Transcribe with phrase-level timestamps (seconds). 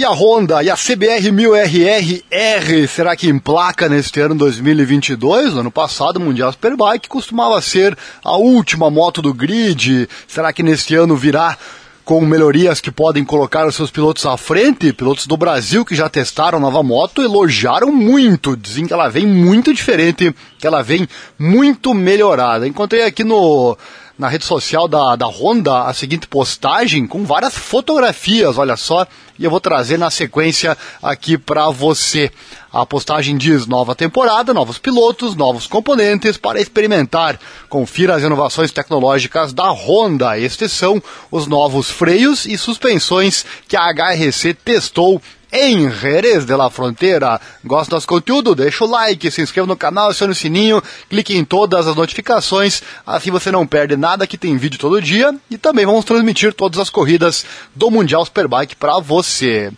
[0.00, 5.52] E a Honda e a CBR 1000RR, será que emplaca neste ano 2022?
[5.52, 10.08] No ano passado, o Mundial Superbike costumava ser a última moto do grid.
[10.26, 11.54] Será que neste ano virá
[12.02, 14.90] com melhorias que podem colocar os seus pilotos à frente?
[14.90, 19.26] Pilotos do Brasil que já testaram a nova moto elogiaram muito, dizem que ela vem
[19.26, 21.06] muito diferente, que ela vem
[21.38, 22.66] muito melhorada.
[22.66, 23.76] Encontrei aqui no
[24.20, 29.06] na rede social da, da Honda a seguinte postagem com várias fotografias, olha só,
[29.40, 32.30] e eu vou trazer na sequência aqui para você.
[32.70, 37.40] A postagem diz nova temporada, novos pilotos, novos componentes para experimentar.
[37.68, 40.38] Confira as inovações tecnológicas da Honda.
[40.38, 45.20] Estes são os novos freios e suspensões que a HRC testou
[45.52, 47.40] em Jerez de la Fronteira.
[47.64, 48.54] Gosta do nosso conteúdo?
[48.54, 52.82] Deixa o like, se inscreva no canal, acione o sininho, clique em todas as notificações,
[53.06, 56.78] assim você não perde nada que tem vídeo todo dia e também vamos transmitir todas
[56.78, 59.70] as corridas do Mundial Superbike para você você.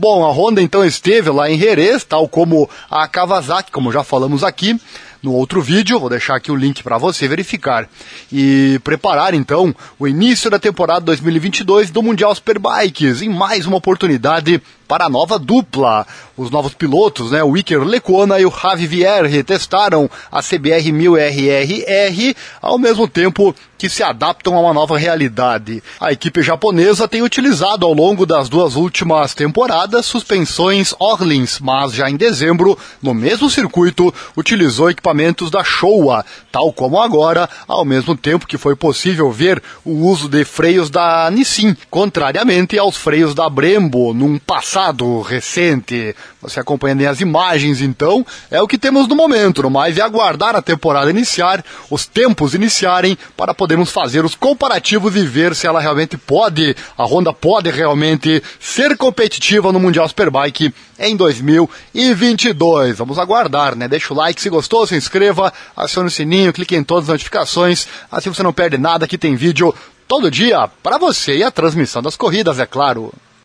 [0.00, 4.42] Bom, a Honda então esteve lá em Jerez, tal como a Kawasaki, como já falamos
[4.42, 4.80] aqui
[5.22, 7.86] no outro vídeo, vou deixar aqui o link para você verificar
[8.32, 14.62] e preparar então o início da temporada 2022 do Mundial Superbikes em mais uma oportunidade
[14.88, 16.06] para a nova dupla.
[16.36, 22.34] Os novos pilotos, né, o Iker Lecona e o Javi Vierre, testaram a CBR 1000RRR
[22.62, 25.82] ao mesmo tempo que se adaptam a uma nova realidade.
[26.00, 32.08] A equipe japonesa tem utilizado ao longo das duas últimas temporadas suspensões Orlins, mas já
[32.08, 38.46] em dezembro, no mesmo circuito, utilizou equipamentos da Showa, tal como agora, ao mesmo tempo
[38.46, 44.14] que foi possível ver o uso de freios da Nissin, contrariamente aos freios da Brembo,
[44.14, 46.14] num passado passado recente.
[46.40, 49.62] Você acompanhando as imagens, então, é o que temos no momento.
[49.62, 55.16] No mais é aguardar a temporada iniciar, os tempos iniciarem, para podermos fazer os comparativos
[55.16, 60.74] e ver se ela realmente pode, a Honda pode realmente ser competitiva no Mundial Superbike
[60.98, 62.98] em 2022.
[62.98, 63.88] Vamos aguardar, né?
[63.88, 67.86] Deixa o like se gostou, se inscreva, acione o sininho, clique em todas as notificações,
[68.10, 69.74] assim você não perde nada, que tem vídeo
[70.08, 73.12] todo dia para você e a transmissão das corridas, é claro.